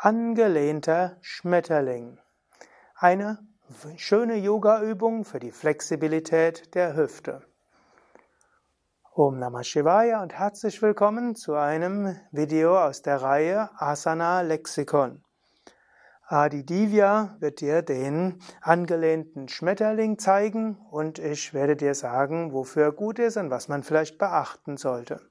[0.00, 2.20] Angelehnter Schmetterling.
[2.94, 3.40] Eine
[3.96, 7.42] schöne Yoga-Übung für die Flexibilität der Hüfte.
[9.12, 15.24] Om Namah Shivaya und herzlich willkommen zu einem Video aus der Reihe Asana Lexikon.
[16.28, 22.92] Adi Divya wird dir den angelehnten Schmetterling zeigen und ich werde dir sagen, wofür er
[22.92, 25.28] gut ist und was man vielleicht beachten sollte.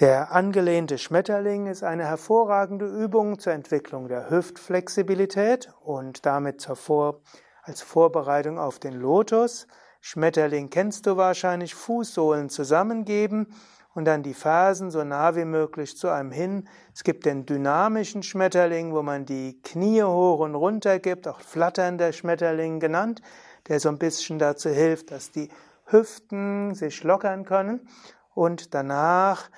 [0.00, 7.20] Der angelehnte Schmetterling ist eine hervorragende Übung zur Entwicklung der Hüftflexibilität und damit Vor
[7.62, 9.66] als Vorbereitung auf den Lotus.
[10.00, 13.54] Schmetterling kennst du wahrscheinlich, Fußsohlen zusammengeben
[13.94, 16.68] und dann die Fersen so nah wie möglich zu einem hin.
[16.94, 22.14] Es gibt den dynamischen Schmetterling, wo man die Knie hoch und runter gibt, auch flatternder
[22.14, 23.20] Schmetterling genannt,
[23.68, 25.50] der so ein bisschen dazu hilft, dass die
[25.84, 27.86] Hüften sich lockern können
[28.34, 29.50] und danach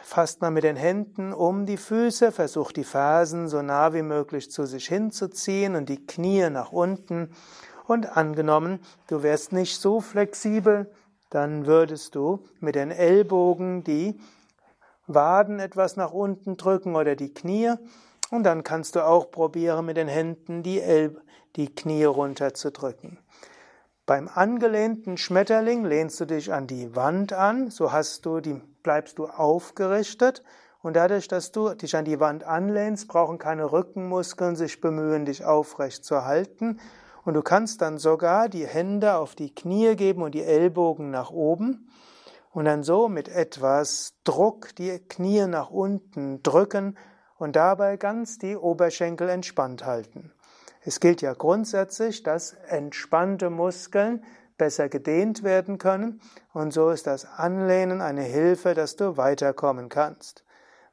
[0.00, 4.50] fasst man mit den Händen um die Füße, versucht die Fersen so nah wie möglich
[4.50, 7.30] zu sich hinzuziehen und die Knie nach unten.
[7.86, 10.90] Und angenommen, du wärst nicht so flexibel,
[11.30, 14.18] dann würdest du mit den Ellbogen die
[15.06, 17.72] Waden etwas nach unten drücken oder die Knie.
[18.30, 21.20] Und dann kannst du auch probieren, mit den Händen die, El
[21.56, 23.18] die Knie runterzudrücken.
[24.06, 29.18] Beim angelehnten Schmetterling lehnst du dich an die Wand an, so hast du die, bleibst
[29.18, 30.42] du aufgerichtet.
[30.82, 35.44] Und dadurch, dass du dich an die Wand anlehnst, brauchen keine Rückenmuskeln sich bemühen, dich
[35.44, 36.80] aufrecht zu halten.
[37.24, 41.30] Und du kannst dann sogar die Hände auf die Knie geben und die Ellbogen nach
[41.30, 41.88] oben.
[42.50, 46.98] Und dann so mit etwas Druck die Knie nach unten drücken
[47.38, 50.32] und dabei ganz die Oberschenkel entspannt halten.
[50.84, 54.24] Es gilt ja grundsätzlich, dass entspannte Muskeln
[54.62, 56.20] besser gedehnt werden können
[56.52, 60.44] und so ist das Anlehnen eine Hilfe, dass du weiterkommen kannst.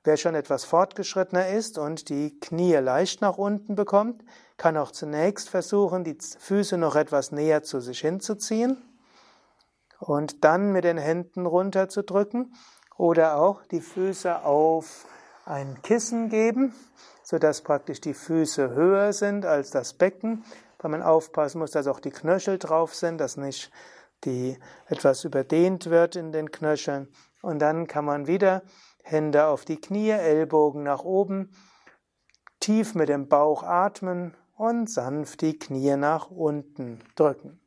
[0.03, 4.23] Wer schon etwas fortgeschrittener ist und die Knie leicht nach unten bekommt,
[4.57, 8.81] kann auch zunächst versuchen, die Füße noch etwas näher zu sich hinzuziehen
[9.99, 12.55] und dann mit den Händen runterzudrücken
[12.97, 15.05] oder auch die Füße auf
[15.45, 16.73] ein Kissen geben
[17.29, 20.43] sodass praktisch die Füße höher sind als das Becken,
[20.79, 23.71] weil man aufpassen muss, dass auch die Knöchel drauf sind, dass nicht
[24.25, 24.57] die
[24.87, 27.07] etwas überdehnt wird in den Knöcheln.
[27.41, 28.63] Und dann kann man wieder
[29.03, 31.51] Hände auf die Knie, Ellbogen nach oben,
[32.59, 37.61] tief mit dem Bauch atmen und sanft die Knie nach unten drücken.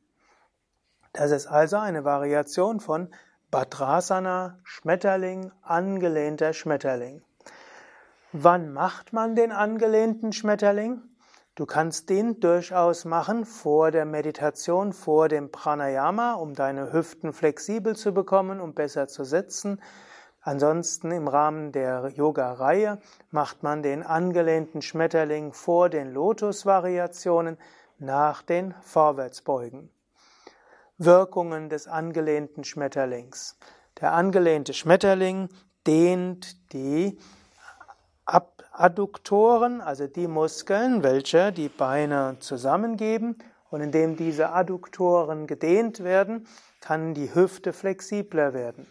[1.15, 3.09] Das ist also eine Variation von
[3.51, 7.23] Badrasana, Schmetterling, angelehnter Schmetterling.
[8.33, 11.03] Wann macht man den angelehnten Schmetterling?
[11.55, 17.95] Du kannst den durchaus machen vor der Meditation, vor dem Pranayama, um deine Hüften flexibel
[17.95, 19.79] zu bekommen, um besser zu sitzen.
[20.41, 22.99] Ansonsten im Rahmen der Yoga-Reihe
[23.31, 27.59] macht man den angelehnten Schmetterling vor den Lotus-Variationen
[27.99, 29.91] nach den Vorwärtsbeugen.
[30.97, 33.59] Wirkungen des angelehnten Schmetterlings.
[34.01, 35.51] Der angelehnte Schmetterling
[35.87, 37.19] dehnt die
[38.73, 43.37] Adduktoren, also die Muskeln, welche die Beine zusammengeben.
[43.71, 46.47] Und indem diese Adduktoren gedehnt werden,
[46.81, 48.87] kann die Hüfte flexibler werden.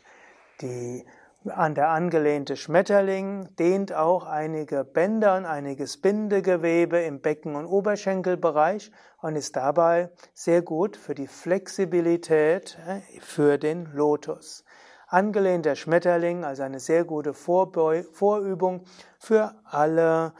[0.61, 1.05] Die
[1.49, 8.91] an der angelehnte Schmetterling dehnt auch einige Bänder und einiges Bindegewebe im Becken- und Oberschenkelbereich
[9.21, 14.63] und ist dabei sehr gut für die Flexibilität äh, für den Lotus
[15.11, 18.85] angelehnter Schmetterling, also eine sehr gute Vorbeu Vorübung
[19.19, 20.33] für alle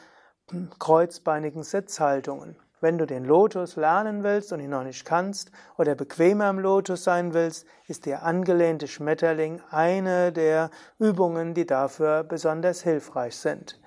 [0.80, 2.56] kreuzbeinigen Sitzhaltungen.
[2.80, 7.04] Wenn du den Lotus lernen willst und ihn noch nicht kannst oder bequemer im Lotus
[7.04, 13.80] sein willst, ist der angelehnte Schmetterling eine der Übungen, die dafür besonders hilfreich sind.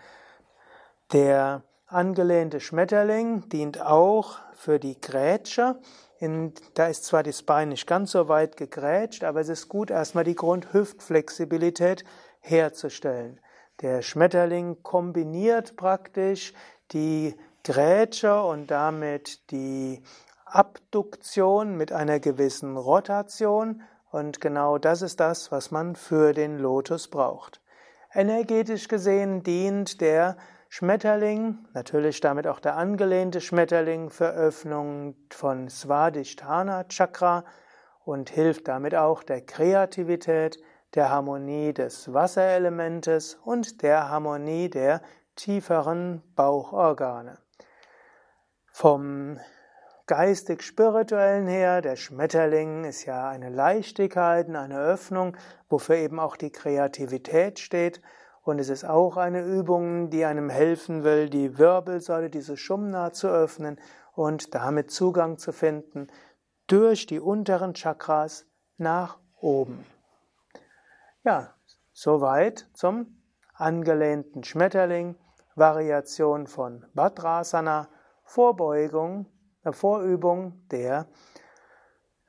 [1.12, 5.80] Der angelehnte Schmetterling dient auch für die Grätsche.
[6.24, 9.90] In, da ist zwar das Bein nicht ganz so weit gegrätscht, aber es ist gut,
[9.90, 12.02] erstmal die Grundhüftflexibilität
[12.40, 13.40] herzustellen.
[13.82, 16.54] Der Schmetterling kombiniert praktisch
[16.92, 20.02] die Grätsche und damit die
[20.46, 27.08] Abduktion mit einer gewissen Rotation und genau das ist das, was man für den Lotus
[27.08, 27.60] braucht.
[28.14, 30.38] Energetisch gesehen dient der
[30.76, 37.44] Schmetterling, natürlich damit auch der angelehnte Schmetterling für Öffnung von Svadhisthana Chakra
[38.04, 40.58] und hilft damit auch der Kreativität,
[40.96, 45.00] der Harmonie des Wasserelementes und der Harmonie der
[45.36, 47.38] tieferen Bauchorgane.
[48.72, 49.38] Vom
[50.08, 55.36] geistig-spirituellen her, der Schmetterling ist ja eine Leichtigkeit, eine Öffnung,
[55.68, 58.00] wofür eben auch die Kreativität steht
[58.44, 63.28] Und es ist auch eine Übung, die einem helfen will, die Wirbelsäule, diese Shumna zu
[63.28, 63.80] öffnen
[64.12, 66.08] und damit Zugang zu finden
[66.66, 68.46] durch die unteren Chakras
[68.76, 69.86] nach oben.
[71.24, 71.54] Ja,
[71.92, 73.16] soweit zum
[73.54, 75.16] angelehnten Schmetterling,
[75.54, 77.88] Variation von Bhadrasana,
[78.24, 79.26] Vorbeugung,
[79.62, 81.06] äh, Vorübung der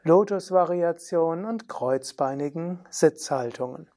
[0.04, 3.90] Lotusvariation und kreuzbeinigen Sitzhaltungen.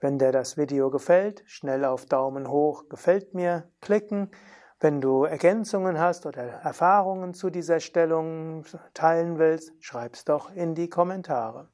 [0.00, 4.30] Wenn dir das Video gefällt, schnell auf Daumen hoch gefällt mir klicken.
[4.78, 8.64] Wenn du Ergänzungen hast oder Erfahrungen zu dieser Stellung
[8.94, 11.68] teilen willst, schreib's doch in die Kommentare.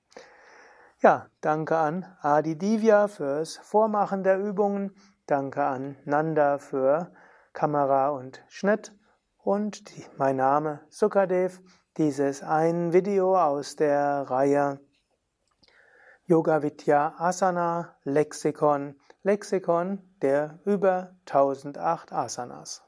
[1.01, 4.95] Ja, danke an Adi Divya fürs Vormachen der Übungen,
[5.27, 7.13] danke an Nanda für
[7.53, 8.97] Kamera und Schnitt
[9.37, 11.61] und die, mein Name Sukadev.
[11.99, 14.81] Dieses ein Video aus der Reihe
[16.27, 18.95] Yoga Vidya Asana Lexikon,
[19.25, 22.83] Lexikon der über 1008 Asanas.